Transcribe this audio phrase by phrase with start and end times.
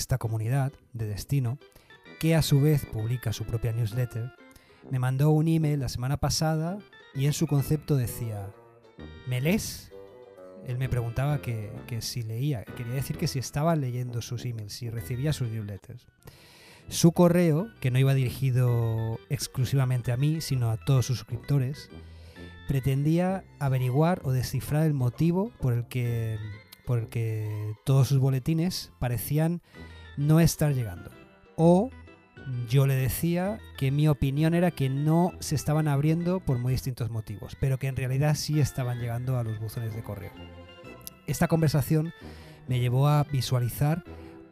[0.00, 1.58] esta comunidad de Destino,
[2.18, 4.32] que a su vez publica su propia newsletter,
[4.90, 6.78] me mandó un email la semana pasada
[7.14, 8.50] y en su concepto decía,
[9.28, 9.92] ¿me lees?
[10.66, 14.72] Él me preguntaba que, que si leía, quería decir que si estaba leyendo sus emails,
[14.72, 16.06] si recibía sus newsletters.
[16.88, 21.90] Su correo, que no iba dirigido exclusivamente a mí, sino a todos sus suscriptores,
[22.68, 26.38] pretendía averiguar o descifrar el motivo por el que,
[26.86, 29.60] por el que todos sus boletines parecían
[30.16, 31.10] no estar llegando.
[31.56, 31.90] O
[32.68, 37.10] yo le decía que mi opinión era que no se estaban abriendo por muy distintos
[37.10, 40.32] motivos, pero que en realidad sí estaban llegando a los buzones de correo.
[41.26, 42.12] Esta conversación
[42.68, 44.04] me llevó a visualizar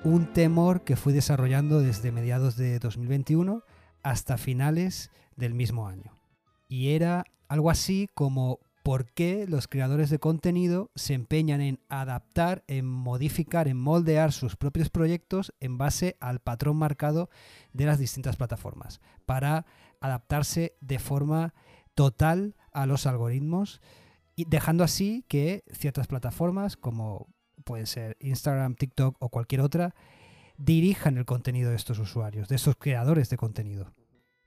[0.04, 3.64] un temor que fui desarrollando desde mediados de 2021
[4.02, 6.12] hasta finales del mismo año.
[6.68, 12.64] Y era algo así como por qué los creadores de contenido se empeñan en adaptar,
[12.69, 17.28] en modificar, en moldear sus propios proyectos en base al patrón marcado
[17.75, 19.67] de las distintas plataformas, para
[20.00, 21.53] adaptarse de forma
[21.95, 23.83] total a los algoritmos
[24.34, 27.27] y dejando así que ciertas plataformas como
[27.64, 29.95] pueden ser Instagram, TikTok o cualquier otra,
[30.56, 33.92] dirijan el contenido de estos usuarios, de esos creadores de contenido.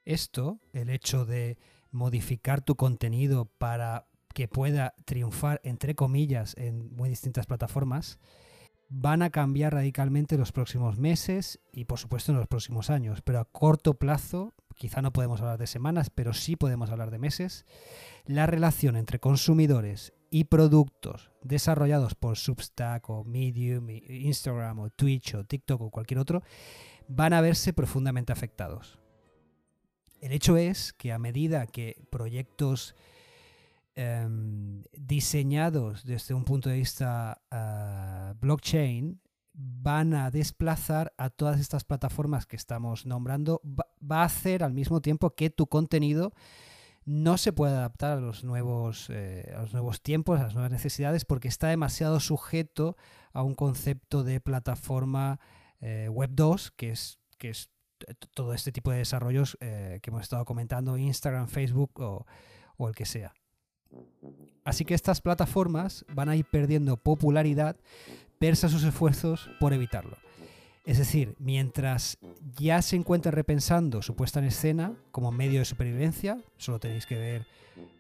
[0.04, 1.60] Esto, el hecho de
[1.92, 8.20] modificar tu contenido para que pueda triunfar, entre comillas, en muy distintas plataformas,
[8.90, 13.22] van a cambiar radicalmente los próximos meses y por supuesto en los próximos años.
[13.22, 17.20] Pero a corto plazo, quizá no podemos hablar de semanas, pero sí podemos hablar de
[17.20, 17.66] meses,
[18.26, 25.46] la relación entre consumidores y productos desarrollados por Substack o Medium, Instagram o Twitch o
[25.46, 26.44] TikTok o cualquier otro,
[27.08, 29.00] van a verse profundamente afectados.
[30.20, 32.96] El hecho es que a medida que proyectos
[33.94, 39.20] Em, diseñados desde un punto de vista ah, blockchain
[39.54, 45.02] van a desplazar a todas estas plataformas que estamos nombrando, va, a hacer al mismo
[45.02, 46.32] tiempo que tu contenido
[47.04, 50.72] no se puede adaptar a los nuevos, eh, a los nuevos tiempos, a las nuevas
[50.72, 52.96] necesidades, porque está demasiado sujeto
[53.34, 55.42] a un concepto de plataforma
[55.82, 57.72] eh, Web 2, que es, que es
[58.34, 62.26] todo este tipo de desarrollos eh, que hemos estado comentando, Instagram, Facebook o,
[62.78, 63.34] o el que sea.
[64.64, 67.76] Así que estas plataformas van a ir perdiendo popularidad
[68.40, 70.18] persa sus esfuerzos por evitarlo.
[70.84, 72.18] Es decir, mientras
[72.58, 77.18] ya se encuentra repensando su puesta en escena como medio de supervivencia, solo tenéis que
[77.18, 77.46] ver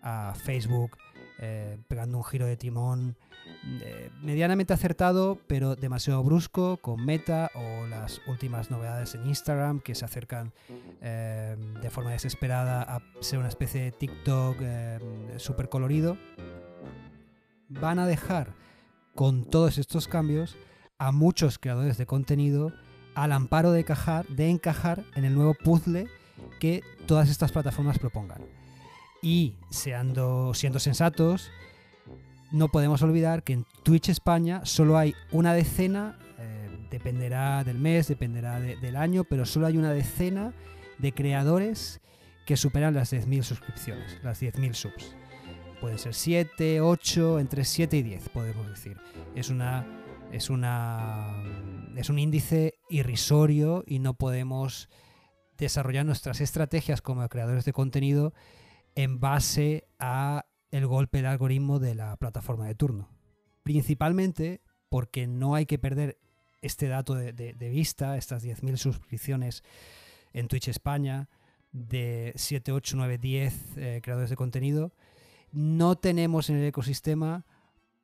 [0.02, 0.98] a Facebook
[1.42, 3.18] eh, pegando un giro de timón
[3.82, 9.96] eh, medianamente acertado, pero demasiado brusco, con Meta o las últimas novedades en Instagram que
[9.96, 10.54] se acercan
[11.02, 14.58] eh, de forma desesperada a ser una especie de TikTok
[15.38, 16.16] súper colorido,
[17.70, 18.54] van a dejar
[19.16, 20.56] con todos estos cambios
[21.00, 22.72] a muchos creadores de contenido
[23.16, 23.84] al amparo de,
[24.30, 26.08] de encajar en el nuevo puzzle
[26.60, 28.61] que todas estas plataformas propongan.
[29.22, 31.52] Y siendo, sensatos,
[32.52, 38.08] no podemos olvidar que en Twitch España solo hay una decena, eh, dependerá del mes,
[38.08, 40.54] dependerá del año, pero solo hay una decena
[40.98, 42.02] de creadores
[42.46, 45.16] que superan las 10.000 suscripciones, las 10.000 subs.
[45.80, 48.98] Pueden ser 7, 8, entre 7 y 10, podemos decir.
[49.36, 49.64] Es un
[52.20, 54.90] índice irrisorio y no podemos
[55.58, 58.34] desarrollar nuestras estrategias como creadores de contenido
[58.96, 63.10] en base a el golpe de algoritmo de la plataforma de turno.
[63.64, 66.18] Principalmente porque no hay que perder
[66.62, 69.64] este dato de, vista, estas 10.000 suscripciones
[70.34, 71.30] en Twitch España,
[71.72, 73.54] de 7, 8, 9, 10
[74.02, 74.94] creadores de contenido.
[75.52, 77.46] No tenemos en el ecosistema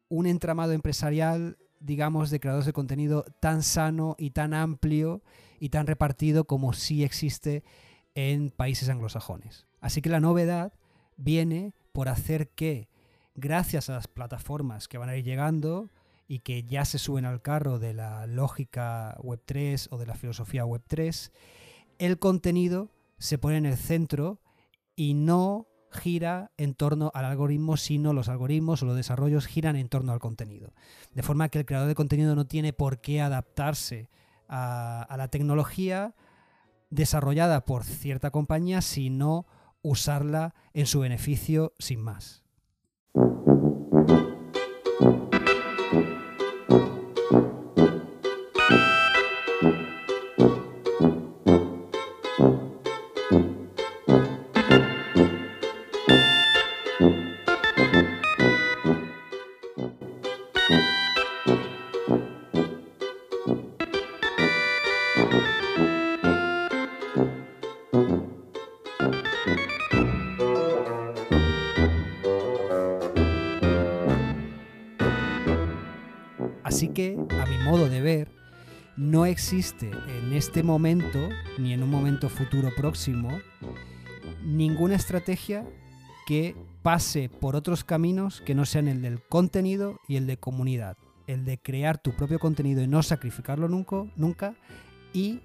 [0.09, 5.22] un entramado empresarial, digamos, de creadores de contenido tan sano y tan amplio
[5.59, 7.63] y tan repartido como sí existe
[8.16, 9.67] en países anglosajones.
[9.79, 10.73] Así que la novedad
[11.17, 12.87] viene por hacer que,
[13.35, 15.90] gracias a las plataformas que van a ir llegando
[16.28, 20.66] y que ya se suben al carro de la lógica Web3 o de la filosofía
[20.66, 21.31] Web3,
[21.99, 24.40] el contenido se pone en el centro
[24.96, 29.90] y no gira en torno al algoritmo, sino los algoritmos o los desarrollos giran en
[29.90, 30.73] torno al contenido.
[31.14, 34.09] De forma que el creador de contenido no tiene por qué adaptarse
[34.47, 36.14] a, a la tecnología
[36.90, 39.46] desarrollada por cierta compañía, sino
[39.82, 42.47] usarla en su beneficio sin más.
[76.87, 78.29] Así que, a mi modo de ver,
[78.95, 81.19] no existe en este momento,
[81.57, 83.29] ni en un momento futuro próximo,
[84.41, 85.66] ninguna estrategia
[86.25, 90.95] que pase por otros caminos que no sean el del contenido y el de comunidad.
[91.28, 94.55] El de crear tu propio contenido y no sacrificarlo nunca, nunca
[95.11, 95.41] y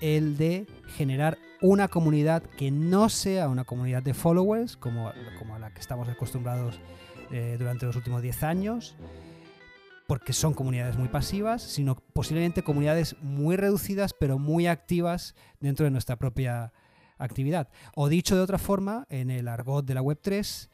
[0.00, 5.10] el de generar una comunidad que no sea una comunidad de followers, como,
[5.40, 6.78] como a la que estamos acostumbrados
[7.32, 8.94] eh, durante los últimos 10 años,
[10.06, 15.90] porque son comunidades muy pasivas, sino posiblemente comunidades muy reducidas, pero muy activas dentro de
[15.90, 16.72] nuestra propia
[17.18, 17.68] actividad.
[17.94, 20.68] O dicho de otra forma, en el argot de la Web3,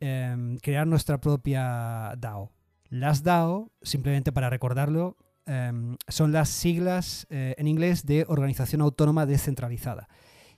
[0.00, 2.52] em, crear nuestra propia DAO.
[2.88, 9.26] Las DAO, simplemente para recordarlo, em, son las siglas eh, en inglés de Organización Autónoma
[9.26, 10.08] Descentralizada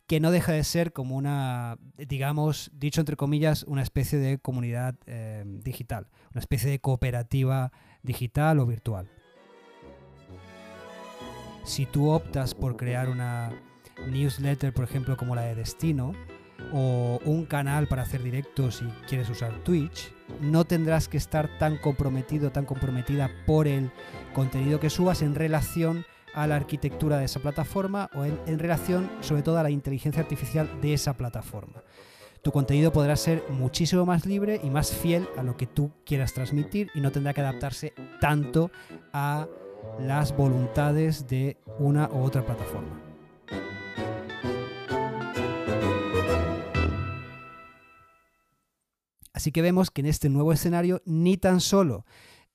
[0.06, 4.96] que no deja de ser como una, digamos, dicho entre comillas, una especie de comunidad
[5.06, 7.72] eh, digital, una especie de cooperativa
[8.02, 9.08] digital o virtual.
[11.64, 13.52] Si tú optas por crear una
[14.08, 16.12] newsletter, por ejemplo, como la de Destino,
[16.72, 21.76] o un canal para hacer directos y quieres usar Twitch, no tendrás que estar tan
[21.78, 23.90] comprometido, tan comprometida por el
[24.32, 29.42] contenido que subas en relación a la arquitectura de esa plataforma o en, relación sobre
[29.42, 31.82] todo a la inteligencia artificial de esa plataforma.
[32.42, 36.34] Tu contenido podrá ser muchísimo más libre y más fiel a lo que tú quieras
[36.34, 38.72] transmitir y no tendrá que adaptarse tanto
[39.12, 39.46] a
[40.00, 43.00] las voluntades de una u otra plataforma.
[49.32, 52.04] Así que vemos que en este nuevo escenario ni tan solo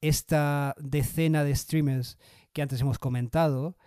[0.02, 2.18] esta decena de streamers
[2.52, 3.78] que antes hemos comentado,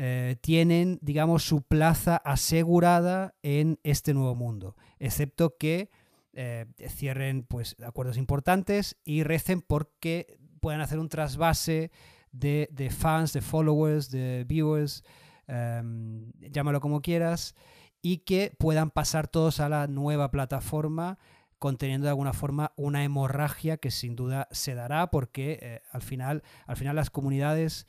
[0.00, 5.90] eh, tienen, digamos, su plaza asegurada en este nuevo mundo, excepto que
[6.34, 11.90] eh, cierren pues, acuerdos importantes y recen porque puedan hacer un trasvase
[12.30, 15.02] de, fans, de followers, de viewers,
[15.48, 17.56] em, llámalo como quieras,
[18.00, 21.18] y que puedan pasar todos a la nueva plataforma
[21.58, 26.44] conteniendo de alguna forma una hemorragia que sin duda se dará porque eh, al, final,
[26.68, 27.88] al final las comunidades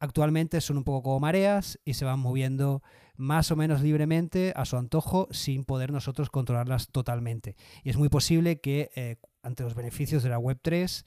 [0.00, 2.82] actualmente son un poco como mareas y se van moviendo
[3.16, 7.56] más o menos libremente a su antojo sin poder nosotros controlarlas totalmente.
[7.82, 11.04] Y es muy posible que eh, ante los beneficios de la Web3,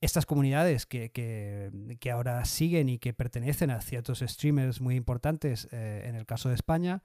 [0.00, 6.04] estas comunidades que, que, ahora siguen y que pertenecen a ciertos streamers muy importantes, eh,
[6.06, 7.02] en el caso de España,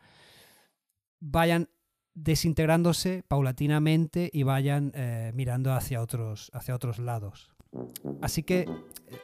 [1.20, 1.70] vayan
[2.14, 7.55] desintegrándose paulatinamente y vayan eh, mirando hacia otros, hacia otros lados.
[8.22, 8.68] Así que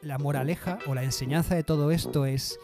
[0.02, 2.60] la moraleja o la enseñanza de todo esto es,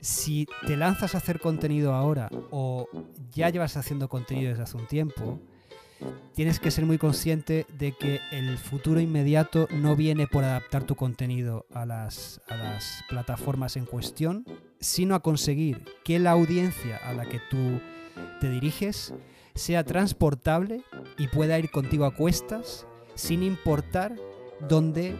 [0.00, 2.88] si te lanzas a hacer contenido ahora o
[3.32, 5.40] ya llevas haciendo contenido desde hace un tiempo,
[6.34, 10.96] tienes que ser muy consciente de que el futuro inmediato no viene por adaptar tu
[10.96, 14.46] contenido a las, a las plataformas en cuestión,
[14.80, 17.80] sino a conseguir que la audiencia a la que tú
[18.40, 19.14] te diriges
[19.54, 20.82] sea transportable
[21.18, 24.16] y pueda ir contigo a cuestas sin importar
[24.68, 25.16] dónde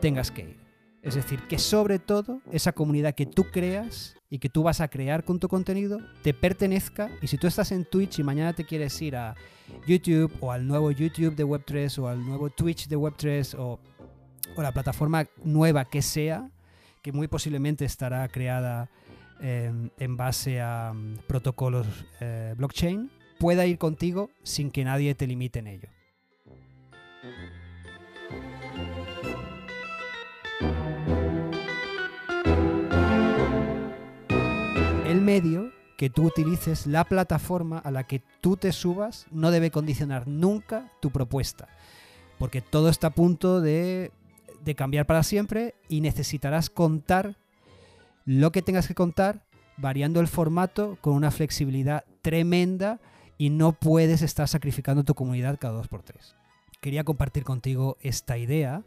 [0.00, 0.64] tengas que ir.
[1.04, 4.88] Es decir, que sobre todo esa comunidad que tú creas y que tú vas a
[4.88, 8.64] crear con tu contenido te pertenezca y si tú estás en Twitch y mañana te
[8.64, 9.34] quieres ir a
[9.86, 13.78] YouTube o al nuevo YouTube de Web3 o al nuevo Twitch de Web3 o,
[14.56, 16.50] la plataforma nueva que sea,
[17.02, 18.90] que muy posiblemente estará creada
[19.40, 21.86] em, en base a mm, protocolos
[22.20, 25.93] eh, blockchain, pueda ir contigo sin que nadie te limite en ello.
[35.24, 40.26] Medio que tú utilices, la plataforma a la que tú te subas, no debe condicionar
[40.26, 41.68] nunca tu propuesta.
[42.38, 44.12] Porque todo está a punto de,
[44.64, 47.36] de cambiar para siempre y necesitarás contar
[48.24, 49.44] lo que tengas que contar,
[49.76, 53.00] variando el formato con una flexibilidad tremenda
[53.38, 56.34] y no puedes estar sacrificando tu comunidad cada dos por tres.
[56.80, 58.82] Quería compartir contigo esta idea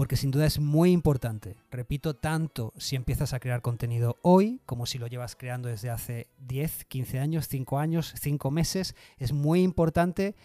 [0.00, 1.58] porque sin duda es muy importante.
[1.70, 6.30] Repito, tanto si empiezas a crear contenido hoy como si lo llevas creando desde hace
[6.38, 8.94] 10, 15 años, 5 años, 5 meses.
[9.18, 10.36] Es muy importante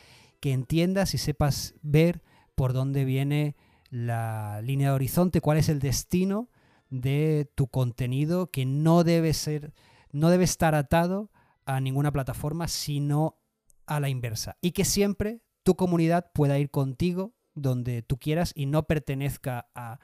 [0.42, 2.22] que entiendas y sepas ver
[2.54, 3.56] por dónde viene
[3.90, 6.50] la línea de horizonte, cuál es el destino
[6.90, 9.74] de tu contenido que no debe ser,
[10.12, 11.32] no debe estar atado
[11.66, 13.38] a ninguna plataforma, sino
[13.86, 14.58] a la inversa.
[14.60, 20.00] Y que siempre tu comunidad pueda ir contigo donde tú quieras y no pertenezca a,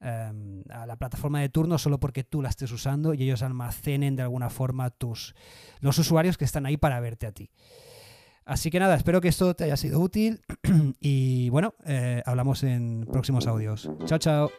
[0.00, 4.16] em, a, la plataforma de turno solo porque tú la estés usando y ellos almacenen
[4.16, 5.34] de alguna forma tus,
[5.80, 7.50] los usuarios que están ahí para verte a ti.
[8.44, 10.40] Así que nada, espero que esto te haya sido útil
[11.00, 13.90] y bueno, eh, hablamos en próximos audios.
[14.04, 14.50] Chao, chao.